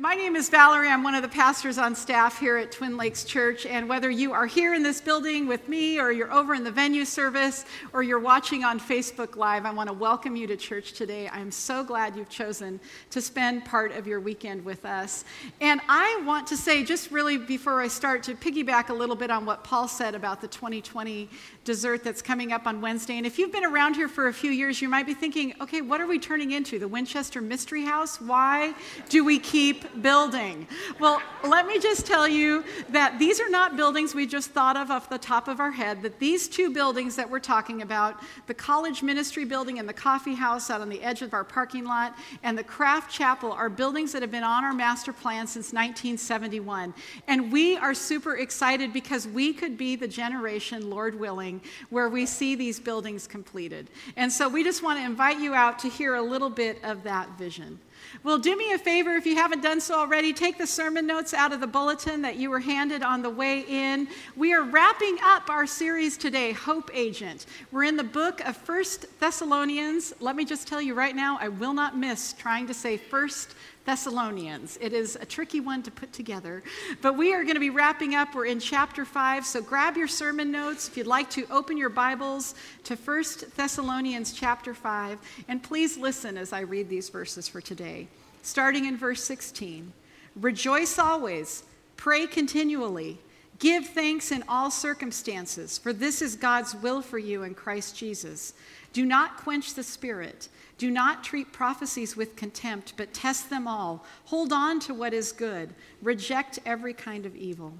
[0.00, 0.88] My name is Valerie.
[0.88, 3.66] I'm one of the pastors on staff here at Twin Lakes Church.
[3.66, 6.70] And whether you are here in this building with me, or you're over in the
[6.70, 10.92] venue service, or you're watching on Facebook Live, I want to welcome you to church
[10.92, 11.28] today.
[11.32, 12.78] I'm so glad you've chosen
[13.10, 15.24] to spend part of your weekend with us.
[15.60, 19.32] And I want to say, just really before I start, to piggyback a little bit
[19.32, 21.28] on what Paul said about the 2020
[21.64, 23.16] dessert that's coming up on Wednesday.
[23.16, 25.80] And if you've been around here for a few years, you might be thinking, okay,
[25.80, 26.78] what are we turning into?
[26.78, 28.20] The Winchester Mystery House?
[28.20, 28.74] Why
[29.08, 30.66] do we keep building.
[30.98, 34.90] Well, let me just tell you that these are not buildings we just thought of
[34.90, 38.54] off the top of our head, that these two buildings that we're talking about, the
[38.54, 42.16] college ministry building and the coffee house out on the edge of our parking lot,
[42.42, 46.94] and the craft chapel are buildings that have been on our master plan since 1971.
[47.26, 52.26] And we are super excited because we could be the generation, Lord willing, where we
[52.26, 53.90] see these buildings completed.
[54.16, 57.02] And so we just want to invite you out to hear a little bit of
[57.04, 57.78] that vision.
[58.22, 60.32] Well, do me a favor if you haven't done so already.
[60.32, 63.60] Take the sermon notes out of the bulletin that you were handed on the way
[63.68, 64.08] in.
[64.36, 67.46] We are wrapping up our series today, Hope Agent.
[67.70, 70.12] We're in the book of First Thessalonians.
[70.20, 73.54] Let me just tell you right now, I will not miss trying to say First
[73.88, 74.76] Thessalonians.
[74.82, 76.62] It is a tricky one to put together,
[77.00, 78.34] but we are going to be wrapping up.
[78.34, 80.88] We're in chapter 5, so grab your sermon notes.
[80.88, 83.24] If you'd like to open your Bibles to 1
[83.56, 88.08] Thessalonians chapter 5, and please listen as I read these verses for today.
[88.42, 89.90] Starting in verse 16
[90.36, 91.62] Rejoice always,
[91.96, 93.16] pray continually.
[93.58, 98.52] Give thanks in all circumstances, for this is God's will for you in Christ Jesus.
[98.92, 100.48] Do not quench the spirit.
[100.78, 104.04] Do not treat prophecies with contempt, but test them all.
[104.26, 105.74] Hold on to what is good.
[106.02, 107.74] Reject every kind of evil.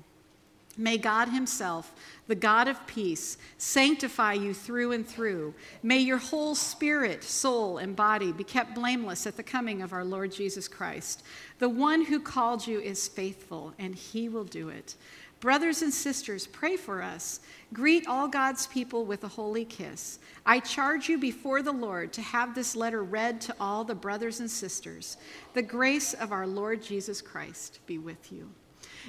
[0.81, 1.93] May God Himself,
[2.29, 5.55] the God of peace, sanctify you through and through.
[5.83, 10.05] May your whole spirit, soul, and body be kept blameless at the coming of our
[10.05, 11.25] Lord Jesus Christ.
[11.59, 14.95] The one who called you is faithful, and He will do it.
[15.41, 17.41] Brothers and sisters, pray for us.
[17.73, 20.19] Greet all God's people with a holy kiss.
[20.45, 24.41] I charge you before the Lord to have this letter read to all the brothers
[24.41, 25.17] and sisters.
[25.55, 28.51] The grace of our Lord Jesus Christ be with you.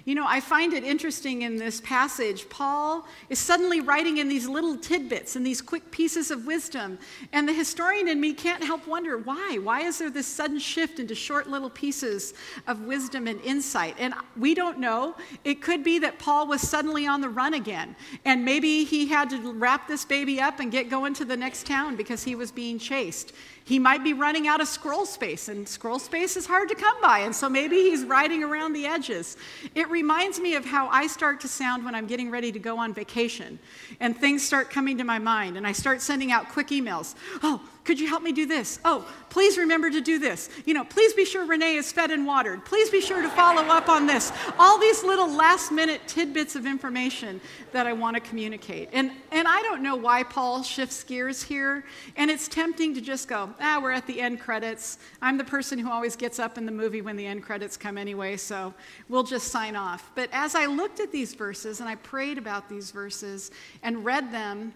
[0.05, 2.49] You know, I find it interesting in this passage.
[2.49, 6.97] Paul is suddenly writing in these little tidbits and these quick pieces of wisdom.
[7.33, 9.59] And the historian in me can't help wonder why?
[9.61, 12.33] Why is there this sudden shift into short little pieces
[12.67, 13.95] of wisdom and insight?
[13.99, 15.15] And we don't know.
[15.43, 17.95] It could be that Paul was suddenly on the run again.
[18.25, 21.65] And maybe he had to wrap this baby up and get going to the next
[21.65, 23.33] town because he was being chased.
[23.69, 26.99] He might be running out of scroll space, and scroll space is hard to come
[27.03, 29.37] by, and so maybe he's riding around the edges.
[29.75, 32.79] It reminds me of how I start to sound when I'm getting ready to go
[32.79, 33.59] on vacation,
[33.99, 37.13] and things start coming to my mind, and I start sending out quick emails.
[37.43, 38.79] Oh, could you help me do this?
[38.85, 40.51] Oh, please remember to do this.
[40.63, 42.63] You know, please be sure Renee is fed and watered.
[42.63, 44.31] Please be sure to follow up on this.
[44.59, 47.41] All these little last minute tidbits of information
[47.71, 48.89] that I want to communicate.
[48.93, 51.83] And, and I don't know why Paul shifts gears here.
[52.15, 54.99] And it's tempting to just go, ah, we're at the end credits.
[55.19, 57.97] I'm the person who always gets up in the movie when the end credits come
[57.97, 58.71] anyway, so
[59.07, 60.11] we'll just sign off.
[60.13, 63.49] But as I looked at these verses and I prayed about these verses
[63.81, 64.75] and read them,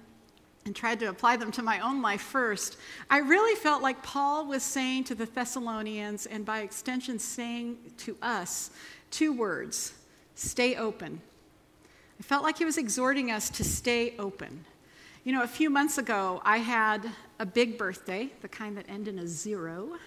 [0.66, 2.78] and tried to apply them to my own life first,
[3.10, 8.18] I really felt like Paul was saying to the Thessalonians, and by extension, saying to
[8.22, 8.72] us,
[9.12, 9.94] two words
[10.36, 11.22] stay open.
[12.20, 14.66] I felt like he was exhorting us to stay open.
[15.24, 17.10] You know, a few months ago, I had
[17.40, 19.98] a big birthday, the kind that end in a zero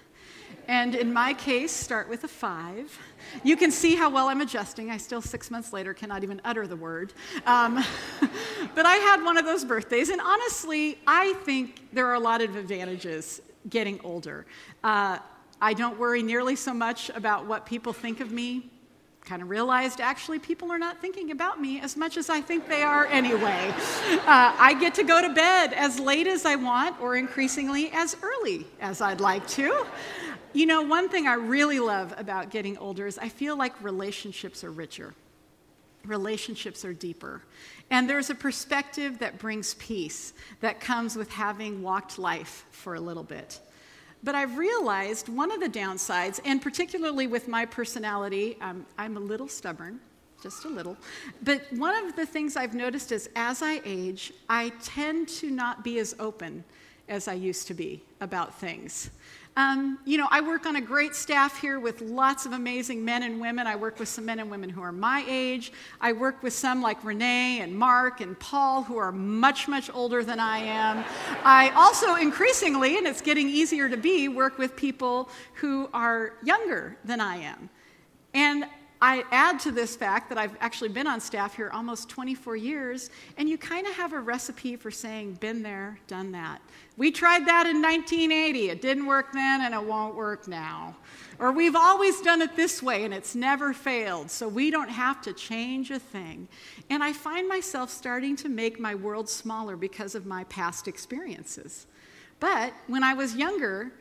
[0.67, 2.97] and in my case, start with a five.
[3.43, 4.91] You can see how well I'm adjusting.
[4.91, 7.13] I still, six months later, cannot even utter the word.
[7.45, 7.83] Um,
[8.75, 12.41] but I had one of those birthdays, and honestly, I think there are a lot
[12.41, 14.45] of advantages getting older.
[14.83, 15.19] Uh,
[15.61, 18.69] I don't worry nearly so much about what people think of me.
[19.25, 22.69] Kind of realized actually people are not thinking about me as much as I think
[22.69, 23.73] they are anyway.
[24.09, 28.15] Uh, I get to go to bed as late as I want, or increasingly as
[28.21, 29.85] early as I'd like to.
[30.53, 34.63] You know, one thing I really love about getting older is I feel like relationships
[34.63, 35.13] are richer,
[36.05, 37.41] relationships are deeper.
[37.89, 42.99] And there's a perspective that brings peace that comes with having walked life for a
[42.99, 43.59] little bit.
[44.23, 49.19] But I've realized one of the downsides, and particularly with my personality, um, I'm a
[49.19, 49.99] little stubborn,
[50.41, 50.97] just a little.
[51.43, 55.83] But one of the things I've noticed is as I age, I tend to not
[55.83, 56.63] be as open
[57.07, 59.09] as I used to be about things.
[59.57, 63.23] Um, you know, I work on a great staff here with lots of amazing men
[63.23, 63.65] and women.
[63.65, 65.71] I work with some men and women who are my age.
[65.99, 70.23] I work with some like Renee and Mark and Paul who are much, much older
[70.23, 71.03] than I am.
[71.43, 76.95] I also increasingly, and it's getting easier to be, work with people who are younger
[77.03, 77.71] than I am.
[78.35, 78.65] And
[79.01, 83.11] I add to this fact that I've actually been on staff here almost 24 years,
[83.37, 86.61] and you kind of have a recipe for saying, been there, done that.
[86.97, 88.69] We tried that in 1980.
[88.69, 90.95] It didn't work then, and it won't work now.
[91.37, 95.21] Or we've always done it this way, and it's never failed, so we don't have
[95.23, 96.47] to change a thing.
[96.89, 101.85] And I find myself starting to make my world smaller because of my past experiences.
[102.39, 103.91] But when I was younger,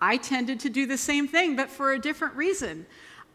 [0.00, 2.86] I tended to do the same thing, but for a different reason.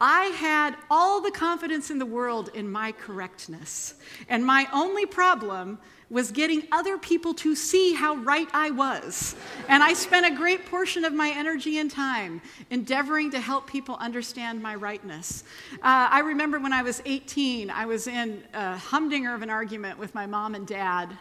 [0.04, 3.94] I had all the confidence in the world in my correctness.
[4.28, 5.78] And my only problem
[6.10, 9.36] was getting other people to see how right I was.
[9.70, 13.96] And I spent a great portion of my energy and time endeavoring to help people
[13.98, 15.44] understand my rightness.
[15.76, 20.00] Uh, I remember when I was 18, I was in a humdinger of an argument
[20.00, 21.16] with my mom and dad.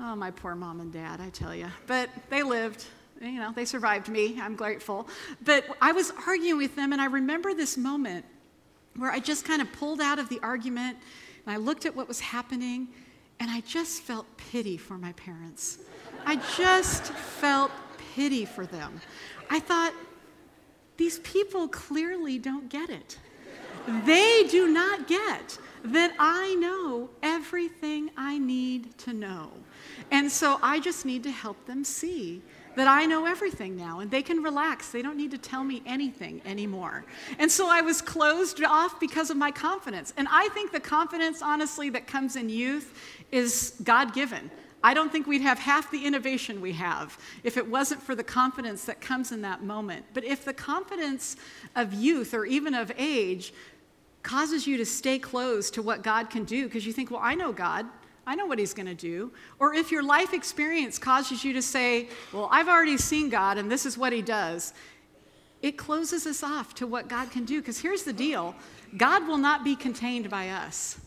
[0.00, 1.68] Oh, my poor mom and dad, I tell you.
[1.86, 2.84] But they lived
[3.20, 4.40] you know, they survived me.
[4.40, 5.08] I'm grateful.
[5.44, 8.24] But I was arguing with them, and I remember this moment
[8.96, 10.96] where I just kind of pulled out of the argument
[11.46, 12.88] and I looked at what was happening,
[13.38, 15.78] and I just felt pity for my parents.
[16.26, 17.70] I just felt
[18.14, 19.00] pity for them.
[19.48, 19.94] I thought,
[20.98, 23.18] these people clearly don't get it.
[24.04, 29.50] They do not get that I know everything I need to know.
[30.10, 32.42] And so I just need to help them see
[32.76, 34.90] that I know everything now and they can relax.
[34.90, 37.04] They don't need to tell me anything anymore.
[37.38, 40.12] And so I was closed off because of my confidence.
[40.16, 42.98] And I think the confidence, honestly, that comes in youth
[43.30, 44.50] is God given.
[44.82, 48.24] I don't think we'd have half the innovation we have if it wasn't for the
[48.24, 50.06] confidence that comes in that moment.
[50.14, 51.36] But if the confidence
[51.76, 53.52] of youth or even of age
[54.22, 57.34] causes you to stay closed to what God can do because you think, well, I
[57.34, 57.86] know God,
[58.26, 59.32] I know what he's going to do.
[59.58, 63.70] Or if your life experience causes you to say, Well, I've already seen God and
[63.70, 64.72] this is what he does,
[65.62, 67.60] it closes us off to what God can do.
[67.60, 68.54] Because here's the deal
[68.96, 70.98] God will not be contained by us.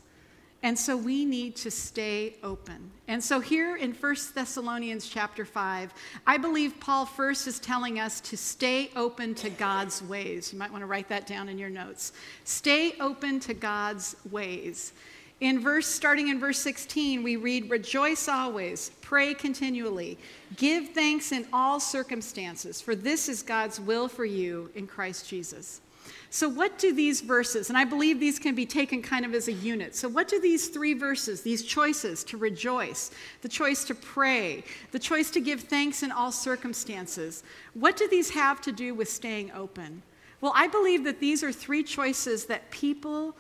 [0.64, 2.90] And so we need to stay open.
[3.10, 5.94] And so here in 1 Thessalonians chapter 5,
[6.26, 10.54] I believe Paul first is telling us to stay open to God's ways.
[10.54, 12.14] You might want to write that down in your notes.
[12.46, 14.94] Stay open to God's ways.
[15.44, 20.18] In verse starting in verse 16, we read rejoice always, pray continually,
[20.56, 25.82] give thanks in all circumstances, for this is God's will for you in Christ Jesus.
[26.30, 29.50] So, what do these verses, and I believe these can be taken kind of as
[29.50, 29.98] a unit.
[29.98, 33.12] So, what do these three verses, these choices to rejoice,
[33.42, 37.44] the choice to pray, the choice to give thanks in all circumstances,
[37.74, 40.04] what do these have to do with staying open?
[40.40, 43.36] Well, I believe that these are three choices that people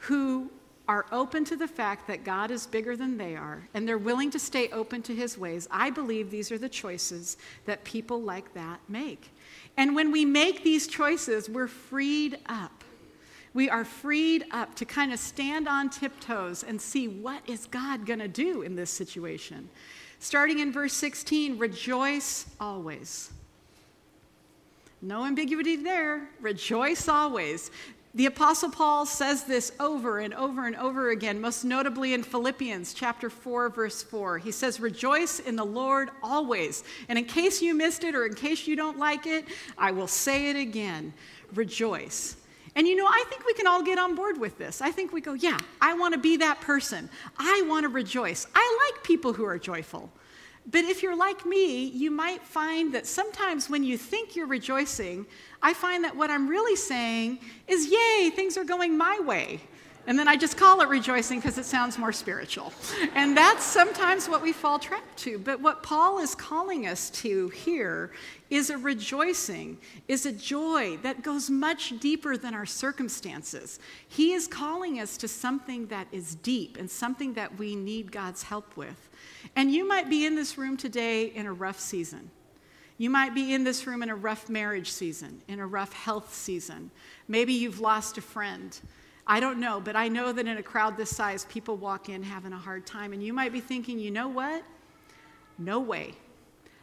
[0.00, 0.50] who
[0.88, 4.30] are open to the fact that God is bigger than they are, and they're willing
[4.30, 7.36] to stay open to his ways, I believe these are the choices
[7.66, 9.30] that people like that make.
[9.76, 12.72] And when we make these choices, we're freed up.
[13.52, 18.06] We are freed up to kind of stand on tiptoes and see what is God
[18.06, 19.68] going to do in this situation.
[20.20, 23.30] Starting in verse 16, rejoice always.
[25.00, 26.28] No ambiguity there.
[26.40, 27.70] Rejoice always.
[28.14, 32.94] The Apostle Paul says this over and over and over again, most notably in Philippians
[32.94, 34.38] chapter 4, verse 4.
[34.38, 36.84] He says, Rejoice in the Lord always.
[37.08, 39.44] And in case you missed it or in case you don't like it,
[39.76, 41.12] I will say it again
[41.54, 42.36] rejoice.
[42.74, 44.80] And you know, I think we can all get on board with this.
[44.80, 47.10] I think we go, Yeah, I want to be that person.
[47.38, 48.46] I want to rejoice.
[48.54, 50.10] I like people who are joyful.
[50.70, 55.24] But if you're like me, you might find that sometimes when you think you're rejoicing,
[55.62, 59.60] I find that what I'm really saying is, Yay, things are going my way.
[60.08, 62.72] And then I just call it rejoicing because it sounds more spiritual.
[63.14, 65.38] And that's sometimes what we fall trapped to.
[65.38, 68.10] But what Paul is calling us to here
[68.48, 69.76] is a rejoicing,
[70.08, 73.80] is a joy that goes much deeper than our circumstances.
[74.08, 78.44] He is calling us to something that is deep and something that we need God's
[78.44, 79.10] help with.
[79.56, 82.30] And you might be in this room today in a rough season.
[82.98, 86.34] You might be in this room in a rough marriage season, in a rough health
[86.34, 86.90] season.
[87.28, 88.78] Maybe you've lost a friend.
[89.24, 92.24] I don't know, but I know that in a crowd this size, people walk in
[92.24, 93.12] having a hard time.
[93.12, 94.64] And you might be thinking, you know what?
[95.58, 96.14] No way.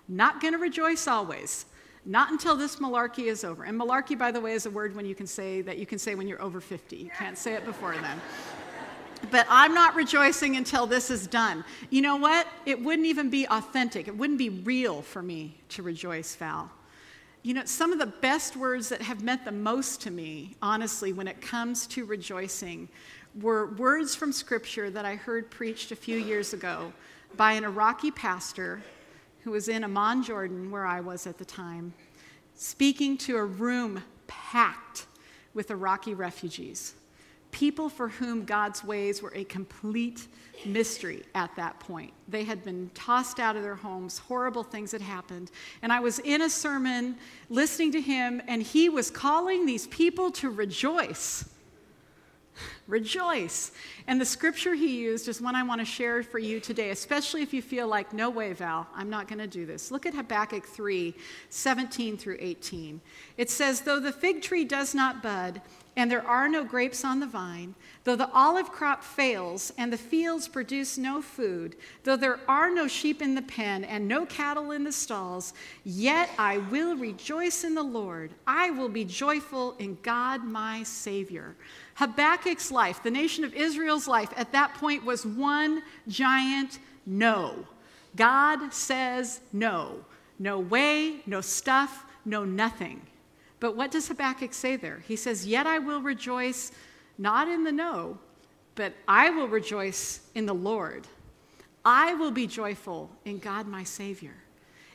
[0.08, 1.66] Not going to rejoice always.
[2.06, 3.64] Not until this malarkey is over.
[3.64, 5.98] And malarkey, by the way, is a word when you can say that you can
[5.98, 6.96] say when you're over 50.
[6.96, 8.22] You can't say it before then.
[9.32, 11.64] But I'm not rejoicing until this is done.
[11.90, 12.48] You know what?
[12.66, 14.08] It wouldn't even be authentic.
[14.08, 16.72] It wouldn't be real for me to rejoice, Val.
[17.44, 21.14] You know, some of the best words that have meant the most to me, honestly,
[21.14, 22.90] when it comes to rejoicing,
[23.40, 26.92] were words from Scripture that I heard preached a few years ago
[27.38, 28.82] by an Iraqi pastor
[29.44, 31.94] who was in Amman, Jordan, where I was at the time,
[32.56, 35.06] speaking to a room packed
[35.54, 36.96] with Iraqi refugees,
[37.56, 40.28] people for whom God's ways were a complete
[40.66, 42.12] mystery at that point.
[42.28, 45.52] They had been tossed out of their homes, horrible things had happened.
[45.82, 47.16] And I was in a sermon
[47.50, 51.46] listening to him, and he was calling these people to rejoice.
[52.88, 53.72] Rejoice.
[54.08, 57.42] And the scripture he used is one I want to share for you today, especially
[57.42, 59.92] if you feel like, no way, Val, I'm not going to do this.
[59.92, 61.14] Look at Habakkuk 3
[61.50, 63.02] 17 through 18.
[63.38, 65.62] It says, Though the fig tree does not bud,
[65.98, 67.74] and there are no grapes on the vine,
[68.04, 72.88] though the olive crop fails and the fields produce no food, though there are no
[72.88, 75.54] sheep in the pen and no cattle in the stalls,
[75.86, 78.32] yet I will rejoice in the Lord.
[78.46, 81.56] I will be joyful in God my Savior.
[81.96, 87.66] Habakkuk's life, the nation of Israel's life, at that point was one giant no.
[88.16, 90.04] God says no.
[90.38, 93.02] No way, no stuff, no nothing.
[93.60, 95.04] But what does Habakkuk say there?
[95.08, 96.72] He says, Yet I will rejoice
[97.18, 98.18] not in the no,
[98.76, 101.08] but I will rejoice in the Lord.
[101.84, 104.34] I will be joyful in God my Savior.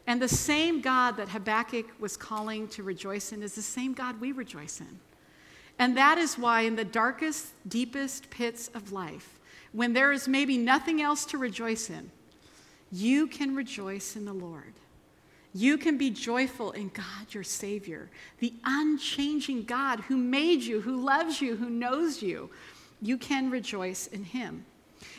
[0.07, 4.21] And the same God that Habakkuk was calling to rejoice in is the same God
[4.21, 4.99] we rejoice in.
[5.79, 9.39] And that is why, in the darkest, deepest pits of life,
[9.73, 12.11] when there is maybe nothing else to rejoice in,
[12.91, 14.75] you can rejoice in the Lord.
[15.53, 21.05] You can be joyful in God, your Savior, the unchanging God who made you, who
[21.05, 22.51] loves you, who knows you.
[23.03, 24.65] You can rejoice in Him.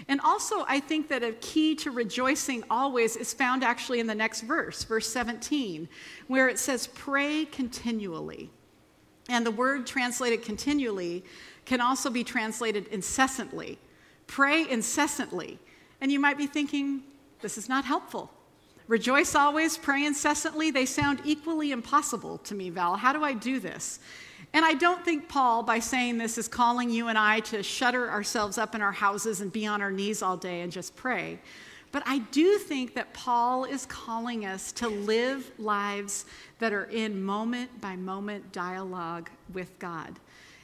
[0.08, 4.16] And also, I think that a key to rejoicing always is found actually in the
[4.16, 5.90] next verse, verse 17,
[6.28, 8.50] where it says, Pray continually.
[9.28, 11.24] And the word translated continually
[11.66, 13.80] can also be translated incessantly.
[14.28, 15.60] Pray incessantly.
[16.00, 17.04] And you might be thinking,
[17.42, 18.32] this is not helpful.
[18.92, 20.70] Rejoice always, pray incessantly.
[20.70, 22.98] They sound equally impossible to me, Val.
[22.98, 24.02] How do I do this?
[24.52, 28.12] And I don't think Paul, by saying this, is calling you and I to shutter
[28.12, 31.40] ourselves up in our houses and be on our knees all day and just pray.
[31.94, 36.26] But I do think that Paul is calling us to live lives
[36.60, 40.20] that are in moment by moment dialogue with God.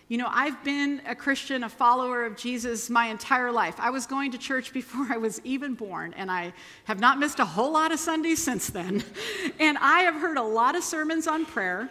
[0.10, 3.76] You know, I've been a Christian, a follower of Jesus my entire life.
[3.78, 6.54] I was going to church before I was even born, and I
[6.86, 9.04] have not missed a whole lot of Sundays since then.
[9.60, 11.90] And I have heard a lot of sermons on prayer.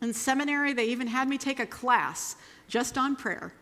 [0.00, 2.36] In seminary, they even had me take a class
[2.68, 3.52] just on prayer.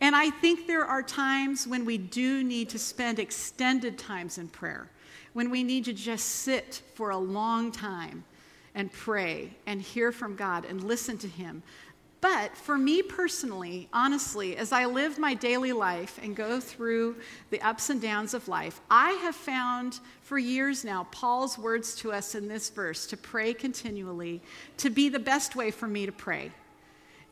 [0.00, 4.48] And I think there are times when we do need to spend extended times in
[4.48, 4.88] prayer,
[5.32, 8.24] when we need to just sit for a long time
[8.74, 11.62] and pray and hear from God and listen to Him.
[12.22, 17.16] But for me personally, honestly, as I live my daily life and go through
[17.50, 22.12] the ups and downs of life, I have found for years now Paul's words to
[22.12, 24.40] us in this verse to pray continually
[24.76, 26.52] to be the best way for me to pray.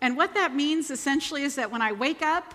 [0.01, 2.53] And what that means essentially is that when I wake up,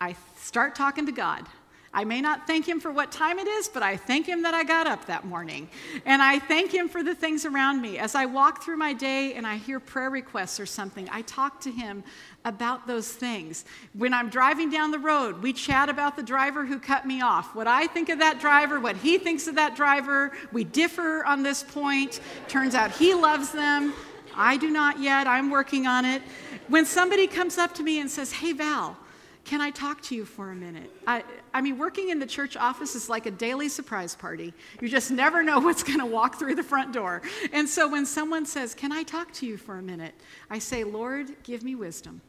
[0.00, 1.46] I start talking to God.
[1.94, 4.52] I may not thank him for what time it is, but I thank him that
[4.52, 5.68] I got up that morning.
[6.04, 7.98] And I thank him for the things around me.
[7.98, 11.60] As I walk through my day and I hear prayer requests or something, I talk
[11.60, 12.02] to him
[12.44, 13.64] about those things.
[13.94, 17.54] When I'm driving down the road, we chat about the driver who cut me off.
[17.54, 20.32] What I think of that driver, what he thinks of that driver.
[20.52, 22.18] We differ on this point.
[22.48, 23.94] Turns out he loves them.
[24.34, 25.28] I do not yet.
[25.28, 26.22] I'm working on it.
[26.66, 28.96] When somebody comes up to me and says, Hey, Val,
[29.44, 30.90] can I talk to you for a minute?
[31.06, 31.22] I,
[31.52, 34.54] I mean, working in the church office is like a daily surprise party.
[34.80, 37.20] You just never know what's going to walk through the front door.
[37.52, 40.14] And so when someone says, Can I talk to you for a minute?
[40.48, 42.22] I say, Lord, give me wisdom.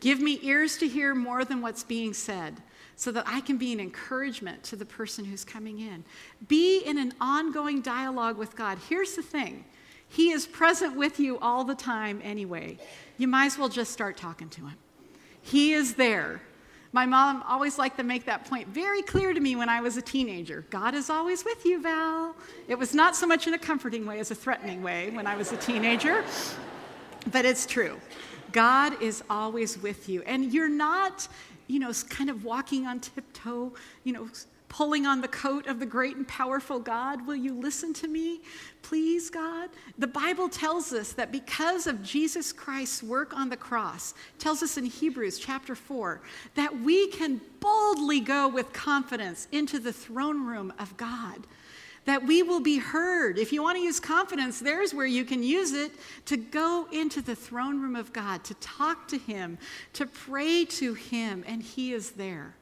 [0.00, 2.60] Give me ears to hear more than what's being said
[2.96, 6.04] so that I can be an encouragement to the person who's coming in.
[6.48, 8.78] Be in an ongoing dialogue with God.
[8.88, 9.64] Here's the thing
[10.08, 12.78] He is present with you all the time anyway.
[13.16, 14.76] You might as well just start talking to Him.
[15.42, 16.40] He is there.
[16.94, 19.96] My mom always liked to make that point very clear to me when I was
[19.96, 20.64] a teenager.
[20.68, 22.36] God is always with you, Val.
[22.68, 25.36] It was not so much in a comforting way as a threatening way when I
[25.36, 26.22] was a teenager,
[27.30, 27.98] but it's true.
[28.52, 30.22] God is always with you.
[30.22, 31.26] And you're not,
[31.66, 33.72] you know, kind of walking on tiptoe,
[34.04, 34.28] you know,
[34.72, 37.26] pulling on the coat of the great and powerful God.
[37.26, 38.40] Will you listen to me?
[38.80, 39.68] Please, God.
[39.98, 44.78] The Bible tells us that because of Jesus Christ's work on the cross, tells us
[44.78, 46.22] in Hebrews chapter 4,
[46.54, 51.46] that we can boldly go with confidence into the throne room of God
[52.04, 53.38] that we will be heard.
[53.38, 55.92] If you want to use confidence, there's where you can use it
[56.24, 59.56] to go into the throne room of God, to talk to Him,
[59.92, 62.56] to pray to Him, and He is there.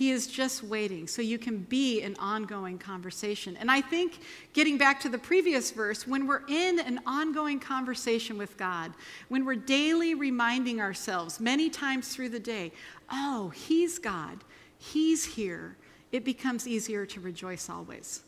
[0.00, 3.54] He is just waiting so you can be an ongoing conversation.
[3.58, 4.20] And I think,
[4.54, 8.94] getting back to the previous verse, when we're in an ongoing conversation with God,
[9.28, 12.72] when we're daily reminding ourselves many times through the day,
[13.12, 14.42] oh, He's God,
[14.78, 15.76] He's here,
[16.12, 18.22] it becomes easier to rejoice always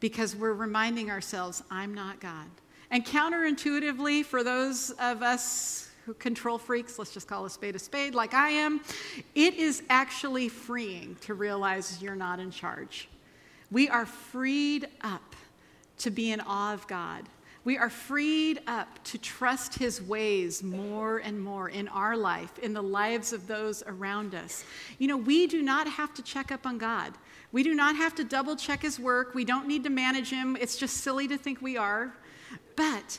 [0.00, 2.50] because we're reminding ourselves, I'm not God.
[2.90, 8.14] And counterintuitively, for those of us control freaks, let's just call a spade a spade,
[8.14, 8.80] like I am,
[9.34, 13.08] it is actually freeing to realize you're not in charge.
[13.70, 15.34] We are freed up
[15.98, 17.24] to be in awe of God.
[17.64, 22.72] We are freed up to trust His ways more and more in our life, in
[22.72, 24.64] the lives of those around us.
[24.98, 27.12] You know, we do not have to check up on God.
[27.52, 29.34] We do not have to double check His work.
[29.34, 30.56] We don't need to manage Him.
[30.58, 32.14] It's just silly to think we are.
[32.74, 33.18] But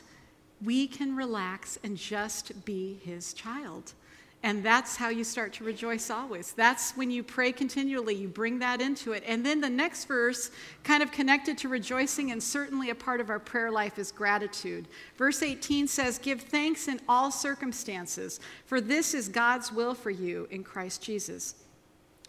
[0.64, 3.94] we can relax and just be his child.
[4.42, 6.52] And that's how you start to rejoice always.
[6.52, 9.22] That's when you pray continually, you bring that into it.
[9.26, 10.50] And then the next verse,
[10.82, 14.88] kind of connected to rejoicing, and certainly a part of our prayer life, is gratitude.
[15.18, 20.48] Verse 18 says, Give thanks in all circumstances, for this is God's will for you
[20.50, 21.54] in Christ Jesus.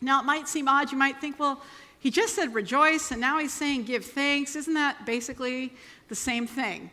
[0.02, 0.92] Now, it might seem odd.
[0.92, 1.62] You might think, well,
[2.00, 4.58] he just said rejoice, and now he's saying give thanks.
[4.58, 5.74] Isn't that basically
[6.10, 6.90] the same thing?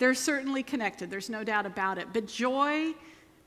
[0.00, 2.08] They're certainly connected, there's no doubt about it.
[2.14, 2.94] But joy,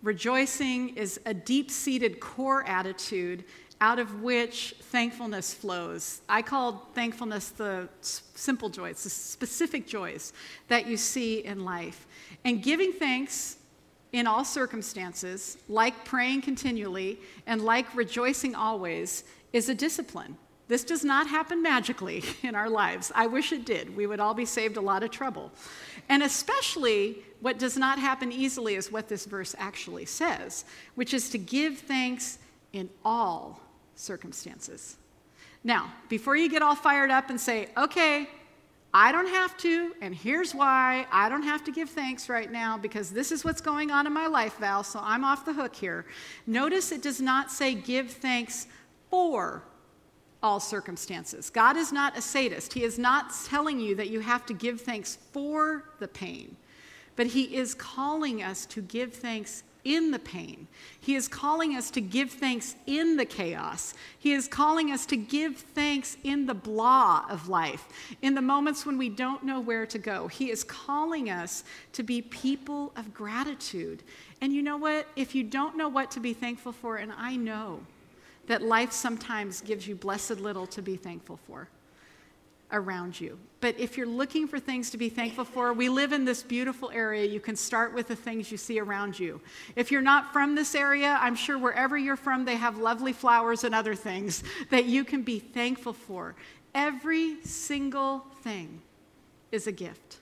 [0.04, 3.44] rejoicing, is a deep seated core attitude
[3.82, 6.22] out of which thankfulness flows.
[6.30, 10.32] I call thankfulness the simple joys, the specific joys
[10.68, 12.06] that you see in life.
[12.46, 13.58] And giving thanks
[14.12, 20.38] in all circumstances, like praying continually and like rejoicing always, is a discipline.
[20.68, 23.12] This does not happen magically in our lives.
[23.16, 23.96] I wish it did.
[23.96, 25.52] We would all be saved a lot of trouble.
[26.10, 30.66] And especially what does not happen easily is what this verse actually says,
[30.96, 32.40] which is to give thanks
[32.72, 33.60] in all
[33.96, 34.98] circumstances.
[35.64, 38.30] Now, before you get all fired up and say, okay,
[38.94, 42.78] I don't have to, and here's why I don't have to give thanks right now
[42.78, 45.76] because this is what's going on in my life, Val, so I'm off the hook
[45.76, 46.06] here.
[46.46, 48.68] Notice it does not say give thanks
[49.10, 49.64] for
[50.44, 51.50] all circumstances.
[51.50, 52.74] God is not a sadist.
[52.74, 56.58] He is not telling you that you have to give thanks for the pain,
[57.16, 60.68] but He is calling us to give thanks in the pain.
[61.00, 63.94] He is calling us to give thanks in the chaos.
[64.18, 67.88] He is calling us to give thanks in the blah of life,
[68.22, 70.28] in the moments when we don't know where to go.
[70.28, 74.04] He is calling us to be people of gratitude.
[74.42, 75.08] And you know what?
[75.16, 77.82] If you don't know what to be thankful for, and I know,
[78.48, 81.70] that life sometimes gives you blessed little to be thankful for
[82.74, 83.38] around you.
[83.62, 86.92] But if you're looking for things to be thankful for, we live in this beautiful
[86.92, 87.24] area.
[87.24, 89.40] You can start with the things you see around you.
[89.76, 93.64] If you're not from this area, I'm sure wherever you're from, they have lovely flowers
[93.64, 96.36] and other things that you can be thankful for.
[96.76, 98.82] Every single thing
[99.52, 100.18] is a gift.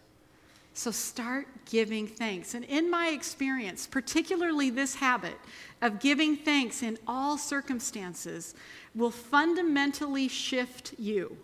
[0.73, 2.53] So start giving thanks.
[2.53, 5.37] And in my experience, particularly this habit
[5.81, 8.55] of giving thanks in all circumstances,
[8.95, 11.37] will fundamentally shift you.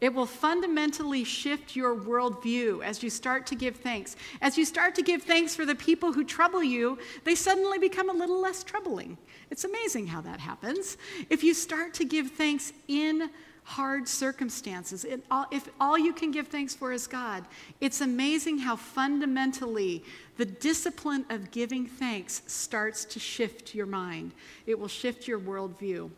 [0.00, 4.16] It will fundamentally shift your worldview as you start to give thanks.
[4.40, 8.08] As you start to give thanks for the people who trouble you, they suddenly become
[8.08, 9.18] a little less troubling.
[9.50, 10.96] It's amazing how that happens.
[11.28, 13.30] If you start to give thanks in
[13.70, 17.44] hard circumstances, all, if all you can give thanks for is God,
[17.80, 20.02] it's amazing how fundamentally
[20.38, 24.32] the discipline of giving thanks starts to shift your mind.
[24.66, 26.10] It will shift your worldview.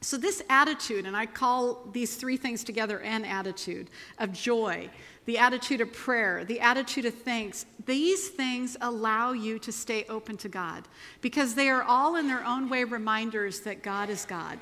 [0.00, 4.88] So, this attitude, and I call these three things together an attitude of joy,
[5.26, 10.38] the attitude of prayer, the attitude of thanks, these things allow you to stay open
[10.38, 10.88] to God
[11.20, 14.58] because they are all in their own way reminders that God is God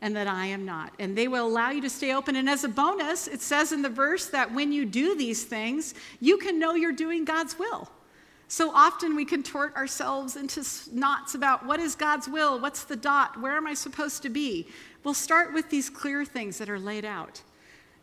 [0.00, 0.92] and that I am not.
[0.98, 2.36] And they will allow you to stay open.
[2.36, 5.94] And as a bonus, it says in the verse that when you do these things,
[6.20, 7.88] you can know you're doing God's will.
[8.48, 12.60] So often we contort ourselves into knots about what is God's will?
[12.60, 13.40] What's the dot?
[13.40, 14.68] Where am I supposed to be?
[15.02, 17.42] We'll start with these clear things that are laid out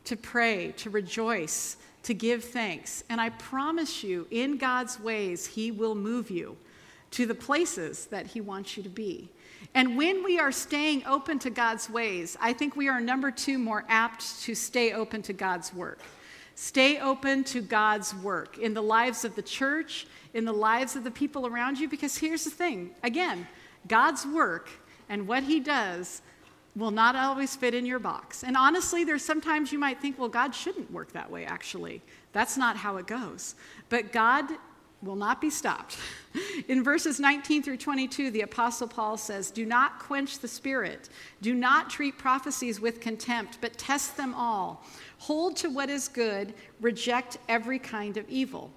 [0.06, 3.06] to pray, to rejoice, to give thanks.
[3.10, 6.58] And I promise you, in God's ways, He will move you
[7.12, 9.30] to the places that He wants you to be.
[9.74, 13.58] And when we are staying open to God's ways, I think we are number two
[13.58, 16.00] more apt to stay open to God's work.
[16.56, 21.04] Stay open to God's work in the lives of the church, in the lives of
[21.04, 23.48] the people around you, because here's the thing again,
[23.88, 24.70] God's work
[25.10, 26.22] and what He does
[26.76, 28.44] will not always fit in your box.
[28.44, 32.02] And honestly, there's sometimes you might think, well, God shouldn't work that way, actually.
[32.32, 33.56] That's not how it goes.
[33.90, 34.46] But God
[35.02, 35.98] will not be stopped.
[36.68, 41.10] In verses 19 through 22, the Apostle Paul says, Do not quench the spirit.
[41.42, 44.84] Do not treat prophecies with contempt, but test them all.
[45.20, 46.54] Hold to what is good.
[46.82, 48.72] Reject every kind of evil.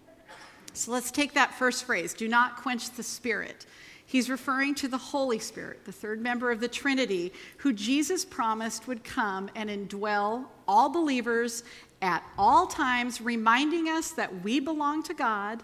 [0.72, 3.66] So let's take that first phrase do not quench the spirit.
[4.08, 8.86] He's referring to the Holy Spirit, the third member of the Trinity, who Jesus promised
[8.86, 11.64] would come and indwell all believers
[12.00, 15.60] at all times, reminding us that we belong to God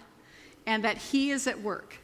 [0.66, 1.98] and that He is at work,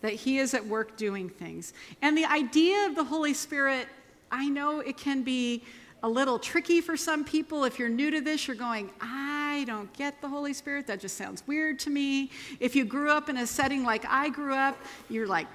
[0.00, 1.72] that He is at work doing things.
[2.00, 3.88] And the idea of the Holy Spirit,
[4.30, 5.62] I know it can be
[6.02, 7.64] a little tricky for some people.
[7.64, 10.86] If you're new to this, you're going, I don't get the Holy Spirit.
[10.88, 12.30] That just sounds weird to me.
[12.58, 14.76] If you grew up in a setting like I grew up,
[15.08, 15.46] you're like,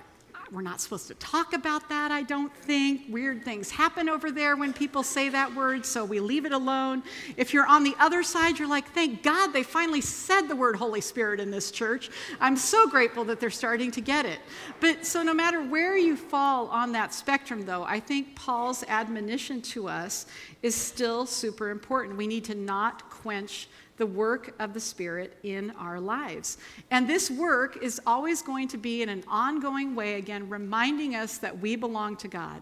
[0.51, 3.01] we're not supposed to talk about that, I don't think.
[3.09, 7.03] Weird things happen over there when people say that word, so we leave it alone.
[7.35, 10.75] If you're on the other side, you're like, thank God they finally said the word
[10.75, 12.09] Holy Spirit in this church.
[12.39, 14.39] I'm so grateful that they're starting to get it.
[14.79, 19.61] But so no matter where you fall on that spectrum, though, I think Paul's admonition
[19.63, 20.27] to us
[20.63, 22.17] is still super important.
[22.17, 26.57] We need to not quench the work of the Spirit in our lives.
[26.91, 31.37] And this work is always going to be in an ongoing way, again, reminding us
[31.39, 32.61] that we belong to God,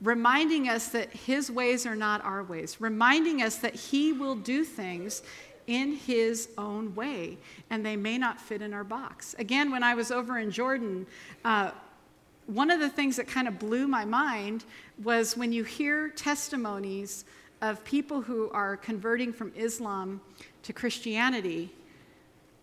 [0.00, 4.64] reminding us that His ways are not our ways, reminding us that He will do
[4.64, 5.22] things
[5.66, 7.36] in His own way,
[7.68, 9.34] and they may not fit in our box.
[9.38, 11.06] Again, when I was over in Jordan,
[11.44, 11.72] uh,
[12.46, 14.64] one of the things that kind of blew my mind
[15.02, 17.24] was when you hear testimonies
[17.62, 20.20] of people who are converting from Islam
[20.62, 21.72] to Christianity,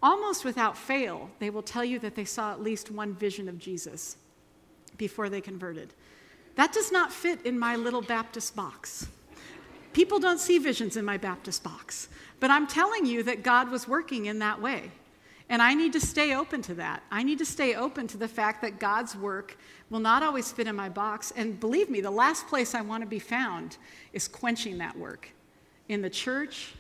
[0.02, 3.58] almost without fail, they will tell you that they saw at least one vision of
[3.58, 4.18] Jesus
[4.98, 5.94] before they converted.
[6.56, 9.08] That does not fit in my little Baptist box.
[9.94, 13.88] People don't see visions in my Baptist box, but I'm telling you that God was
[13.88, 14.92] working in that way.
[15.50, 17.04] And I need to stay open to that.
[17.10, 19.58] I need to stay open to the fact that God's work
[19.90, 21.32] will not always fit in my box.
[21.36, 23.78] And believe me, the last place I want to be found
[24.12, 25.30] is quenching that work
[25.88, 26.74] in the church,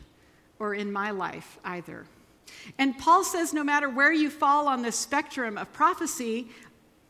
[0.59, 2.05] or in my life either.
[2.77, 6.47] And Paul says no matter where you fall on the spectrum of prophecy,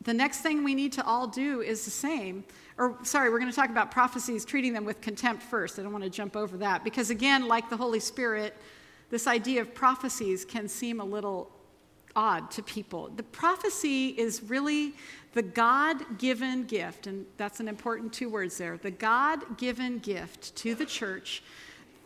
[0.02, 2.44] the next thing we need to all do is the same.
[2.78, 5.80] Or, sorry, we're going to talk about prophecies, treating them with contempt first.
[5.80, 6.84] I don't want to jump over that.
[6.84, 8.56] Because, again, like the Holy Spirit,
[9.10, 11.52] this idea of prophecies can seem a little
[12.16, 13.12] odd to people.
[13.16, 14.94] The prophecy is really
[15.34, 20.56] the God given gift, and that's an important two words there the God given gift
[20.58, 21.44] to the church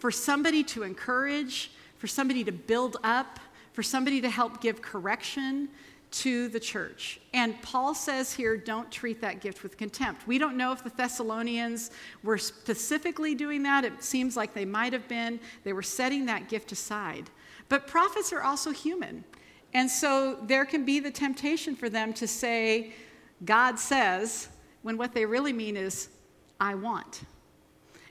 [0.01, 3.39] for somebody to encourage, for somebody to build up,
[3.71, 5.69] for somebody to help give correction
[6.09, 7.21] to the church.
[7.35, 10.25] And Paul says here, don't treat that gift with contempt.
[10.25, 11.91] We don't know if the Thessalonians
[12.23, 13.85] were specifically doing that.
[13.85, 15.39] It seems like they might have been.
[15.63, 17.29] They were setting that gift aside.
[17.69, 19.23] But prophets are also human.
[19.75, 22.93] And so there can be the temptation for them to say,
[23.45, 24.47] God says,
[24.81, 26.09] when what they really mean is,
[26.59, 27.21] I want.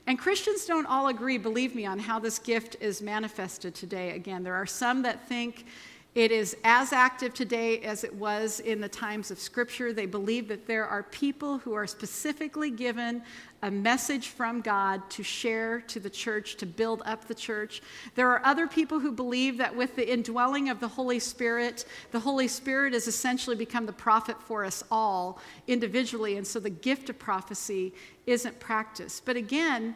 [0.07, 4.11] And Christians don't all agree, believe me, on how this gift is manifested today.
[4.11, 5.65] Again, there are some that think
[6.13, 9.93] it is as active today as it was in the times of Scripture.
[9.93, 13.23] They believe that there are people who are specifically given
[13.61, 17.81] a message from God to share to the church, to build up the church.
[18.15, 22.19] There are other people who believe that with the indwelling of the Holy Spirit, the
[22.19, 27.09] Holy Spirit has essentially become the prophet for us all individually, and so the gift
[27.09, 27.93] of prophecy
[28.27, 29.23] isn't practiced.
[29.23, 29.95] But again,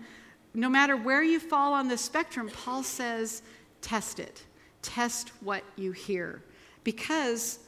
[0.54, 3.42] no matter where you fall on the spectrum, Paul says,
[3.82, 4.46] test it
[4.86, 6.42] test what you hear
[6.84, 7.60] because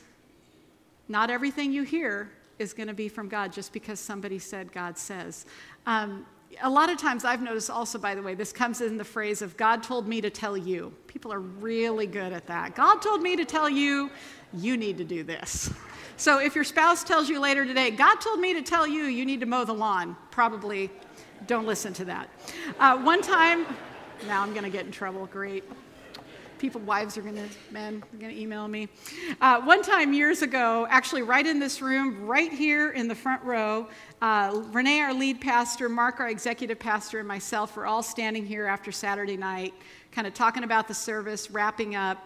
[1.10, 4.97] not everything you hear is going to be from God just because somebody said God
[4.97, 5.45] says.
[5.86, 6.25] Um,
[6.62, 9.41] a lot of times I've noticed also, by the way, this comes in the phrase
[9.41, 10.93] of God told me to tell you.
[11.08, 12.75] People are really good at that.
[12.75, 14.10] God told me to tell you,
[14.53, 15.71] you need to do this.
[16.15, 19.25] So if your spouse tells you later today, God told me to tell you, you
[19.25, 20.89] need to mow the lawn, probably
[21.45, 22.30] don't listen to that.
[22.80, 23.65] Uh, one time,
[24.25, 25.63] now I'm going to get in trouble, great
[26.60, 28.89] people, wives are going to, men are going to email me.
[29.41, 33.43] Uh, one time years ago, actually right in this room, right here in the front
[33.43, 33.88] row,
[34.22, 38.65] uh, Renee, our lead pastor, Mark, our executive pastor, and myself were all standing here
[38.65, 39.74] after Saturday night,
[40.12, 42.24] kind of talking about the service, wrapping up.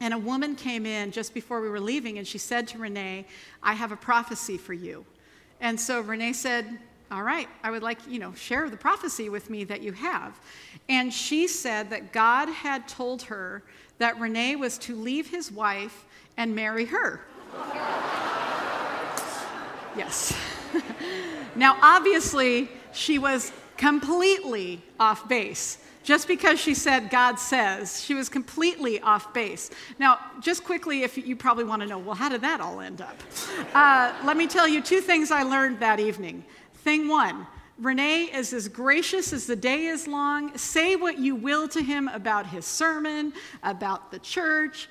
[0.00, 3.26] And a woman came in just before we were leaving, and she said to Renee,
[3.62, 5.04] I have a prophecy for you.
[5.60, 6.78] And so Renee said,
[7.10, 10.38] all right, I would like, you know, share the prophecy with me that you have.
[10.88, 13.62] And she said that God had told her
[13.98, 16.04] that Renee was to leave his wife
[16.36, 17.20] and marry her.
[19.96, 20.36] yes.
[21.56, 28.28] now, obviously, she was completely off base just because she said God says, she was
[28.28, 29.70] completely off base.
[29.98, 33.00] Now, just quickly, if you probably want to know, well, how did that all end
[33.00, 33.16] up?
[33.74, 36.44] Uh, let me tell you two things I learned that evening.
[36.82, 37.46] Thing one,
[37.78, 40.56] Renee is as gracious as the day is long.
[40.56, 44.88] Say what you will to him about his sermon, about the church.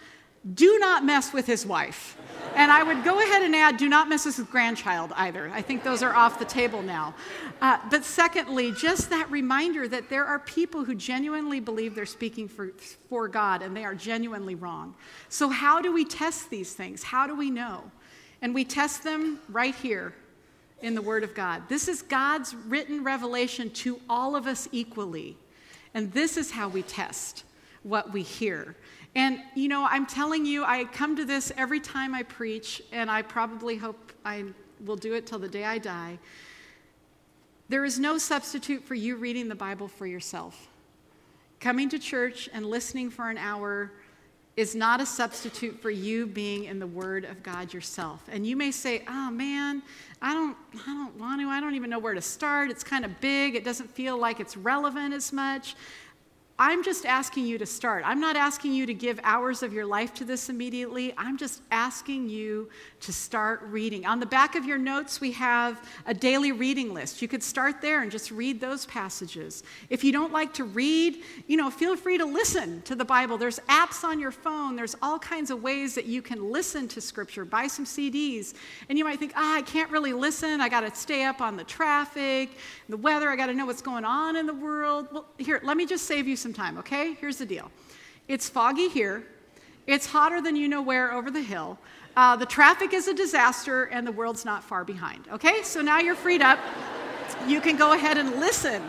[0.54, 2.16] Do not mess with his wife.
[2.56, 5.50] And I would go ahead and add, do not mess with his grandchild either.
[5.54, 7.14] I think those are off the table now.
[7.62, 12.48] Uh, but secondly, just that reminder that there are people who genuinely believe they're speaking
[12.48, 12.72] for,
[13.10, 14.96] for God and they are genuinely wrong.
[15.28, 17.04] So, how do we test these things?
[17.04, 17.92] How do we know?
[18.42, 20.14] And we test them right here
[20.82, 21.64] in the Word of God.
[21.70, 25.38] This is God's written revelation to all of us equally.
[25.94, 27.44] And this is how we test
[27.84, 28.76] what we hear.
[29.16, 33.10] And, you know, I'm telling you, I come to this every time I preach, and
[33.10, 34.46] I probably hope I
[34.86, 36.20] will do it till the day I die.
[37.70, 40.68] There is no substitute for you reading the Bible for yourself.
[41.60, 43.92] Coming to church and listening for an hour
[44.60, 48.22] is not a substitute for you being in the Word of God yourself.
[48.30, 49.82] And you may say, oh man,
[50.22, 51.48] I don't, I don't want to.
[51.48, 52.70] I don't even know where to start.
[52.70, 53.56] It's kind of big.
[53.56, 55.78] It doesn't feel like it's relevant as much.
[56.62, 58.04] I'm just asking you to start.
[58.06, 61.14] I'm not asking you to give hours of your life to this immediately.
[61.18, 62.70] I'm just asking you
[63.00, 64.06] to start reading.
[64.06, 67.22] On the back of your notes, we have a daily reading list.
[67.22, 69.64] You could start there and just read those passages.
[69.90, 73.38] If you don't like to read, you know, feel free to listen to the Bible.
[73.38, 74.76] There's apps on your phone.
[74.76, 77.46] There's all kinds of ways that you can listen to scripture.
[77.46, 78.54] Buy some CDs.
[78.90, 80.60] And you might think, "Ah, I can't really listen.
[80.60, 82.50] I got to stay up on the traffic,
[82.90, 83.30] the weather.
[83.30, 86.06] I got to know what's going on in the world." Well, here, let me just
[86.06, 87.14] save you some some time, okay?
[87.14, 87.70] Here's the deal
[88.28, 89.24] it's foggy here,
[89.88, 91.78] it's hotter than you know where over the hill.
[92.16, 95.62] Uh, the traffic is a disaster, and the world's not far behind, okay?
[95.64, 96.60] So now you're freed up.
[97.48, 98.82] You can go ahead and listen.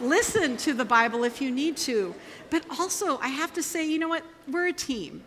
[0.00, 2.14] Listen to the Bible if you need to.
[2.50, 4.22] But also, I have to say, you know what?
[4.46, 5.24] We're a team.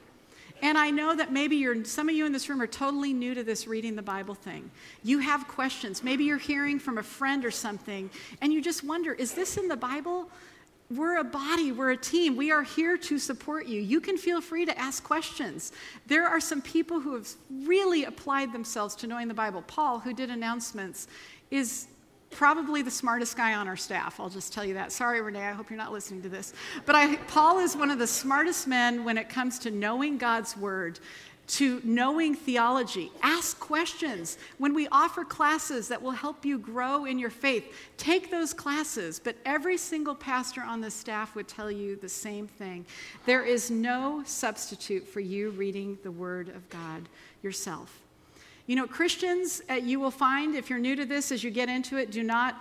[0.61, 3.33] And I know that maybe you're, some of you in this room are totally new
[3.33, 4.69] to this reading the Bible thing.
[5.03, 6.03] You have questions.
[6.03, 9.67] Maybe you're hearing from a friend or something, and you just wonder, is this in
[9.67, 10.29] the Bible?
[10.95, 12.35] We're a body, we're a team.
[12.35, 13.79] We are here to support you.
[13.79, 15.71] You can feel free to ask questions.
[16.07, 19.63] There are some people who have really applied themselves to knowing the Bible.
[19.67, 21.07] Paul, who did announcements,
[21.49, 21.87] is
[22.29, 24.19] probably the smartest guy on our staff.
[24.19, 24.91] I'll just tell you that.
[24.91, 26.53] Sorry, Renee, I hope you're not listening to this.
[26.85, 30.57] But I, Paul is one of the smartest men when it comes to knowing God's
[30.57, 30.99] word
[31.51, 33.11] to knowing theology.
[33.21, 34.37] Ask questions.
[34.57, 39.19] When we offer classes that will help you grow in your faith, take those classes.
[39.21, 42.85] But every single pastor on the staff would tell you the same thing.
[43.25, 47.09] There is no substitute for you reading the Word of God
[47.43, 47.99] yourself.
[48.65, 51.67] You know, Christians, uh, you will find, if you're new to this, as you get
[51.67, 52.55] into it, do not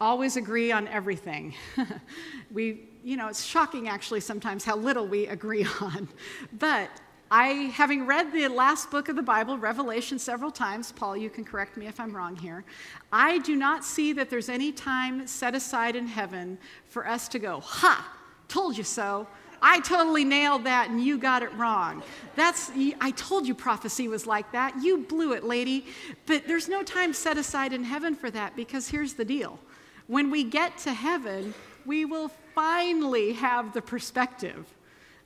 [0.00, 1.54] always agree on everything.
[2.52, 6.08] we, you know, it's shocking actually sometimes how little we agree on.
[6.52, 6.88] But
[7.34, 11.46] I, having read the last book of the Bible, Revelation, several times, Paul, you can
[11.46, 12.62] correct me if I'm wrong here,
[13.10, 16.58] I do not see that there's any time set aside in heaven
[16.90, 18.06] for us to go, ha,
[18.48, 19.26] told you so.
[19.62, 22.02] I totally nailed that and you got it wrong.
[22.36, 24.74] That's I told you prophecy was like that.
[24.82, 25.86] You blew it, lady.
[26.26, 29.58] But there's no time set aside in heaven for that because here's the deal.
[30.06, 31.54] When we get to heaven,
[31.86, 34.66] we will finally have the perspective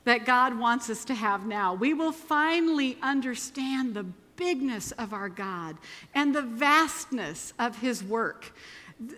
[0.07, 1.73] that God wants us to have now.
[1.73, 4.05] We will finally understand the
[4.37, 5.77] bigness of our God
[6.15, 8.53] and the vastness of His work.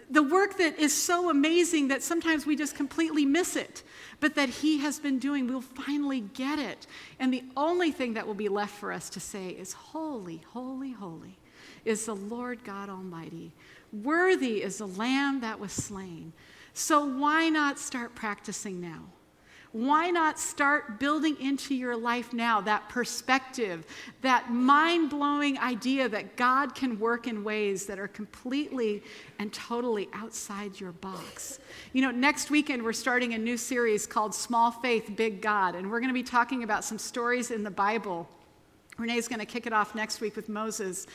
[0.10, 3.84] The work that is so amazing that sometimes we just completely miss it,
[4.20, 6.88] but that He has been doing, we'll finally get it.
[7.20, 10.92] And the only thing that will be left for us to say is, Holy, holy,
[10.92, 11.38] holy
[11.86, 13.54] is the Lord God Almighty.
[13.94, 16.34] Worthy is the Lamb that was slain.
[16.74, 19.04] So why not start practicing now?
[19.72, 23.86] Why not start building into your life now that perspective,
[24.22, 29.04] that mind blowing idea that God can work in ways that are completely
[29.38, 31.60] and totally outside your box?
[31.94, 35.92] You know, next weekend we're starting a new series called Small Faith, Big God, and
[35.92, 38.28] we're going to be talking about some stories in the Bible.
[38.98, 41.06] Renee's going to kick it off next week with Moses.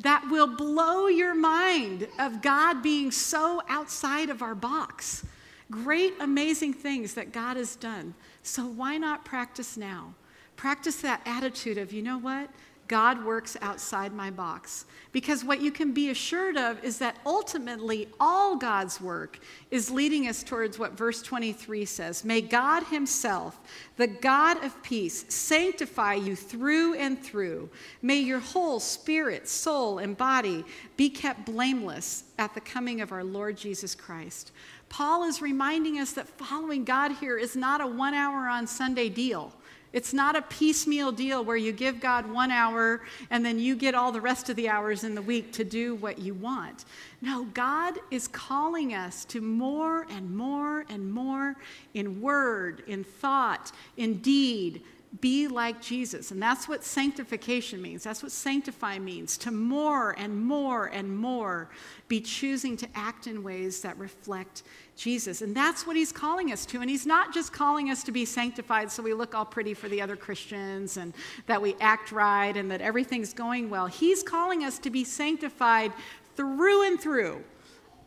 [0.00, 5.24] That will blow your mind of God being so outside of our box
[5.72, 8.14] great, amazing things that God has done.
[8.44, 10.14] So why not practice now?
[10.54, 12.48] Practice that attitude of, you know what?
[12.92, 14.84] God works outside my box.
[15.12, 19.38] Because what you can be assured of is that ultimately all God's work
[19.70, 23.58] is leading us towards what verse 23 says May God Himself,
[23.96, 27.70] the God of peace, sanctify you through and through.
[28.02, 30.62] May your whole spirit, soul, and body
[30.98, 34.52] be kept blameless at the coming of our Lord Jesus Christ.
[34.92, 39.08] Paul is reminding us that following God here is not a one hour on Sunday
[39.08, 39.50] deal.
[39.94, 43.00] It's not a piecemeal deal where you give God one hour
[43.30, 45.94] and then you get all the rest of the hours in the week to do
[45.94, 46.84] what you want.
[47.22, 51.56] No, God is calling us to more and more and more
[51.94, 54.82] in word, in thought, in deed.
[55.20, 56.30] Be like Jesus.
[56.30, 58.02] And that's what sanctification means.
[58.02, 59.36] That's what sanctify means.
[59.38, 61.68] To more and more and more
[62.08, 64.62] be choosing to act in ways that reflect
[64.96, 65.42] Jesus.
[65.42, 66.80] And that's what he's calling us to.
[66.80, 69.88] And he's not just calling us to be sanctified so we look all pretty for
[69.88, 71.14] the other Christians and
[71.46, 73.86] that we act right and that everything's going well.
[73.86, 75.92] He's calling us to be sanctified
[76.36, 77.42] through and through,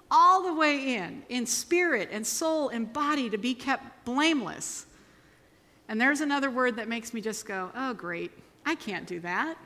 [0.10, 4.86] all the way in, in spirit and soul and body, to be kept blameless.
[5.88, 8.32] And there's another word that makes me just go, oh, great,
[8.66, 9.58] I can't do that.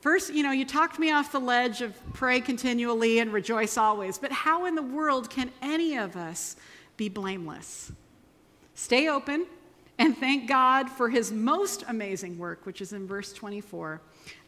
[0.00, 4.16] First, you know, you talked me off the ledge of pray continually and rejoice always,
[4.16, 6.56] but how in the world can any of us
[6.96, 7.92] be blameless?
[8.74, 9.46] Stay open
[9.98, 14.00] and thank God for his most amazing work, which is in verse 24.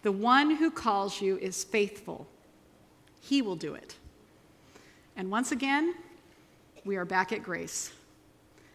[0.03, 2.27] The one who calls you is faithful,
[3.21, 3.95] he will do it.
[5.17, 5.95] And once again,
[6.87, 7.93] we are back at grace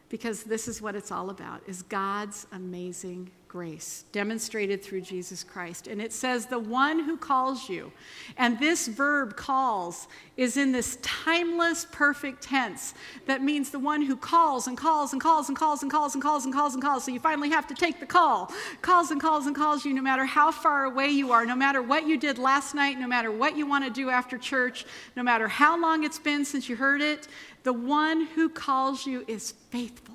[0.09, 5.87] because this is what it's all about is God's amazing grace demonstrated through Jesus Christ.
[5.87, 7.91] And it says, the one who calls you.
[8.37, 12.93] And this verb calls is in this timeless, perfect tense
[13.25, 16.23] that means the one who calls and calls and calls and calls and calls and
[16.23, 17.03] calls and calls and calls.
[17.03, 18.51] So you finally have to take the call.
[18.81, 21.81] Calls and calls and calls you no matter how far away you are, no matter
[21.81, 25.23] what you did last night, no matter what you want to do after church, no
[25.23, 27.27] matter how long it's been since you heard it.
[27.63, 30.06] The one who calls you is faithful.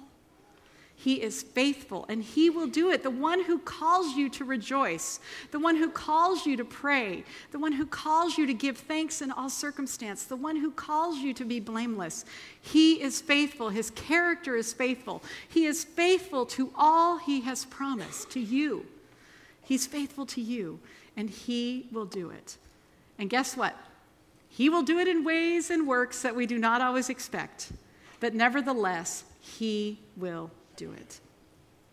[1.03, 3.03] He is faithful and He will do it.
[3.03, 5.19] The one who calls you to rejoice,
[5.51, 9.21] the one who calls you to pray, the one who calls you to give thanks
[9.21, 12.25] in all circumstance, the one who calls you to be blameless.
[12.61, 13.71] He is faithful.
[13.71, 15.25] His character is faithful.
[15.49, 18.87] He is faithful to all He has promised to you.
[19.65, 20.79] He's faithful to you
[21.17, 22.59] and He will do it.
[23.19, 23.77] And guess what?
[24.49, 27.73] He will do it in ways and works that we do not always expect,
[28.21, 31.21] but nevertheless, He will do it.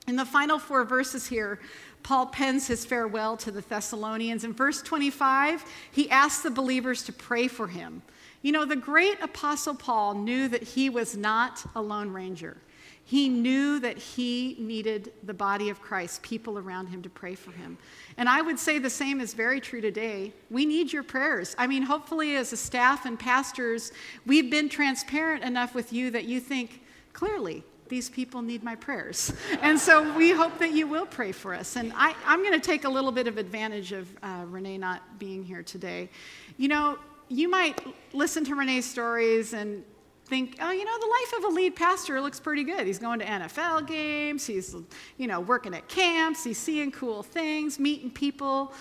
[0.07, 1.59] In the final four verses here,
[2.01, 4.43] Paul pens his farewell to the Thessalonians.
[4.43, 8.01] In verse 25, he asks the believers to pray for him.
[8.41, 12.57] You know, the great apostle Paul knew that he was not a lone ranger.
[13.03, 17.51] He knew that he needed the body of Christ, people around him to pray for
[17.51, 17.77] him.
[18.17, 20.31] And I would say the same is very true today.
[20.51, 21.55] We need your prayers.
[21.57, 23.91] I mean, hopefully, as a staff and pastors,
[24.27, 29.33] we've been transparent enough with you that you think, clearly, these people need my prayers.
[29.61, 31.75] And so we hope that you will pray for us.
[31.75, 35.19] And I, am going to take a little bit of advantage of uh, Renee not
[35.19, 36.09] being here today.
[36.57, 37.79] You know, you might
[38.13, 39.83] listen to Renee's stories and
[40.25, 42.85] think, oh, you know, the life of a lead pastor looks pretty good.
[42.85, 44.75] He's going to NFL games, he's,
[45.17, 48.71] you know, working at camps, he's seeing cool things, meeting people.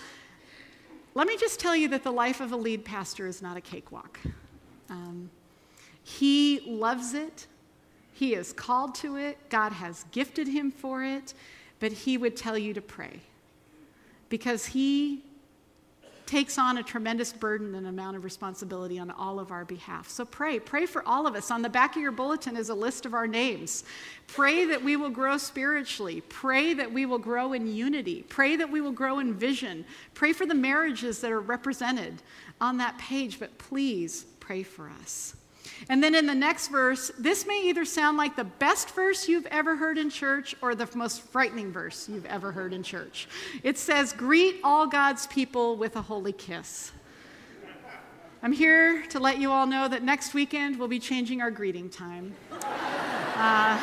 [1.15, 3.61] Let me just tell you that the life of a lead pastor is not a
[3.61, 4.19] cakewalk.
[4.89, 5.31] Um,
[6.03, 7.47] he loves it.
[8.19, 11.33] He is called to it, God has gifted him for it,
[11.79, 13.21] but he would tell you to pray
[14.27, 15.23] because he
[16.25, 20.09] takes on a tremendous burden and amount of responsibility on all of our behalf.
[20.09, 20.59] So pray.
[20.59, 21.49] Pray for all of us.
[21.49, 23.85] On the back of your bulletin is a list of our names.
[24.27, 26.19] Pray that we will grow spiritually.
[26.27, 28.25] Pray that we will grow in unity.
[28.27, 29.85] Pray that we will grow in vision.
[30.13, 32.21] Pray for the marriages that are represented
[32.59, 35.37] on that page, but please pray for us.
[35.87, 39.45] And then in the next verse, this may either sound like the best verse you've
[39.47, 43.27] ever heard in church or the most frightening verse you've ever heard in church.
[43.63, 46.91] It says, Greet all God's people with a holy kiss.
[48.41, 51.89] I'm here to let you all know that next weekend we'll be changing our greeting
[51.89, 52.33] time.
[52.51, 53.81] Uh,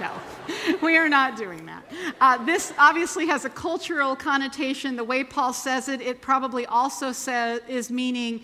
[0.00, 0.10] no,
[0.82, 1.84] we are not doing that.
[2.20, 4.96] Uh, this obviously has a cultural connotation.
[4.96, 8.42] The way Paul says it, it probably also says, is meaning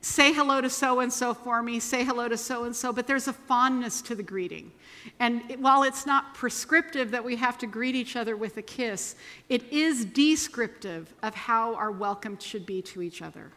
[0.00, 3.06] say hello to so and so for me, say hello to so and so, but
[3.06, 4.70] there's a fondness to the greeting.
[5.18, 9.16] And while it's not prescriptive that we have to greet each other with a kiss,
[9.48, 13.50] it is descriptive of how our welcome should be to each other.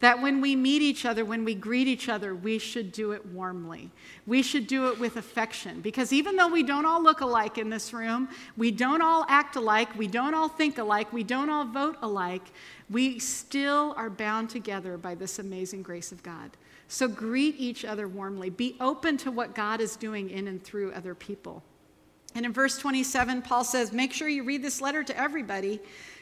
[0.00, 3.24] That when we meet each other, when we greet each other, we should do it
[3.26, 3.90] warmly.
[4.26, 5.80] We should do it with affection.
[5.80, 9.56] Because even though we don't all look alike in this room, we don't all act
[9.56, 12.42] alike, we don't all think alike, we don't all vote alike,
[12.90, 16.50] we still are bound together by this amazing grace of God.
[16.88, 18.50] So greet each other warmly.
[18.50, 21.62] Be open to what God is doing in and through other people.
[22.34, 25.80] And in verse 27, Paul says, Make sure you read this letter to everybody,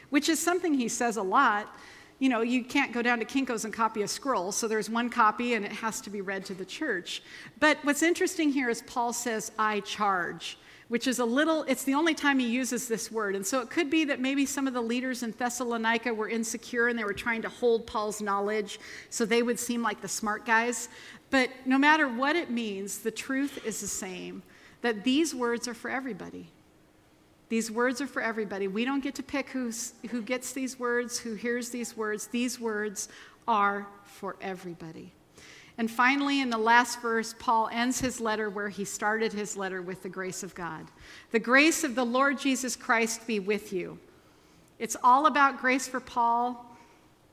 [0.09, 1.75] which is something he says a lot.
[2.19, 5.09] You know, you can't go down to Kinko's and copy a scroll, so there's one
[5.09, 7.21] copy and it has to be read to the church.
[7.59, 10.57] But what's interesting here is Paul says, I charge
[10.93, 13.35] which is a little, it's the only time he uses this word.
[13.35, 16.87] And so it could be that maybe some of the leaders in Thessalonica were insecure
[16.87, 18.79] and they were trying to hold Paul's knowledge
[19.09, 20.89] so they would seem like the smart guys.
[21.31, 24.43] But no matter what it means, the truth is the same
[24.81, 26.51] that these words are for everybody.
[27.49, 28.67] These words are for everybody.
[28.67, 32.27] We don't get to pick who's, who gets these words, who hears these words.
[32.27, 33.09] These words
[33.47, 35.11] are for everybody.
[35.77, 39.81] And finally, in the last verse, Paul ends his letter where he started his letter
[39.81, 40.85] with the grace of God.
[41.31, 43.97] The grace of the Lord Jesus Christ be with you.
[44.77, 46.63] It's all about grace for Paul.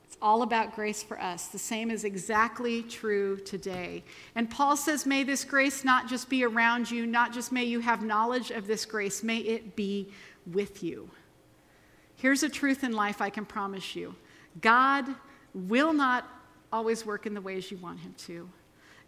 [0.05, 1.47] It's all about grace for us.
[1.47, 4.03] The same is exactly true today.
[4.35, 7.79] And Paul says, May this grace not just be around you, not just may you
[7.79, 10.09] have knowledge of this grace, may it be
[10.51, 11.09] with you.
[12.15, 14.15] Here's a truth in life I can promise you
[14.59, 15.05] God
[15.53, 16.27] will not
[16.71, 18.49] always work in the ways you want Him to.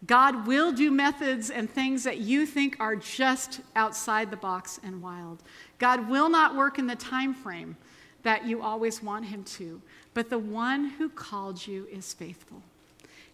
[0.06, 5.00] God will do methods and things that you think are just outside the box and
[5.00, 5.42] wild.
[5.78, 7.76] God will not work in the time frame
[8.22, 9.80] that you always want him to,
[10.12, 12.62] but the one who called you is faithful.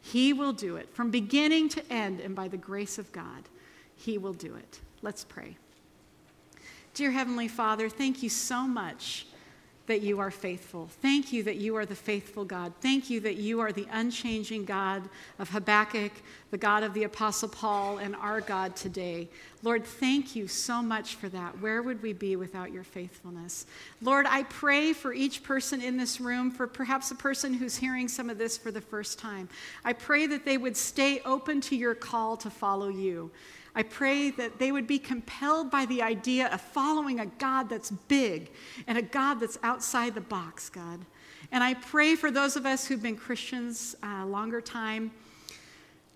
[0.01, 3.49] He will do it from beginning to end, and by the grace of God,
[3.97, 4.81] he will do it.
[5.03, 5.57] Let's pray.
[6.95, 9.27] Dear Heavenly Father, thank you so much
[9.91, 10.89] that you are faithful.
[11.03, 12.73] Thank you that you are the faithful God.
[12.81, 15.03] Thank you that you are the unchanging God
[15.41, 16.13] of Habakkuk,
[16.53, 19.29] the God of the Apostle Paul, and our God today.
[19.65, 21.61] Lord, thank you so much for that.
[21.61, 23.67] Where would we be without your faithfulness?
[24.01, 28.07] Lord, I pray for each person in this room, for perhaps a person who's hearing
[28.07, 29.49] some of this for the first time.
[29.85, 33.33] I pray that they would stay open to your call to follow you.
[33.75, 37.91] I pray that they would be compelled by the idea of following a God that's
[37.91, 38.51] big
[38.87, 41.01] and a God that's outside the box, God.
[41.53, 45.13] And I pray for those of us who've been Christians a longer time,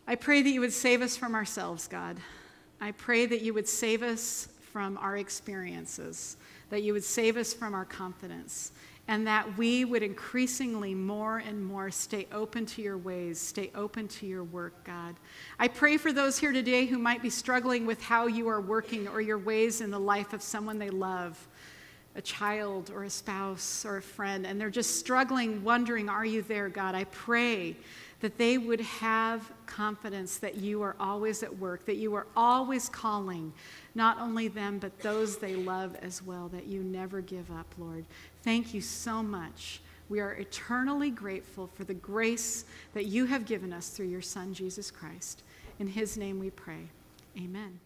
[0.07, 2.19] I pray that you would save us from ourselves, God.
[2.81, 6.37] I pray that you would save us from our experiences,
[6.71, 8.73] that you would save us from our confidence,
[9.07, 14.09] and that we would increasingly more and more stay open to your ways, stay open
[14.09, 15.15] to your work, God.
[15.59, 19.07] I pray for those here today who might be struggling with how you are working
[19.07, 21.49] or your ways in the life of someone they love,
[22.17, 26.41] a child or a spouse or a friend, and they're just struggling, wondering, Are you
[26.41, 26.95] there, God?
[26.95, 27.77] I pray
[28.21, 32.89] that they would have confidence that you are always at work, that you are always
[32.89, 33.53] calling
[33.95, 38.07] not only them, but those they love as well, that you never give up, Lord.
[38.45, 39.81] Thank you so much.
[40.11, 44.53] We are eternally grateful for the grace that you have given us through your Son,
[44.53, 45.43] Jesus Christ.
[45.79, 46.89] In his name we pray.
[47.39, 47.81] Amen.